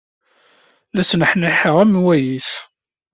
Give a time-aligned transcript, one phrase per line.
[0.93, 2.49] La sneḥniḥeɣ am wayis.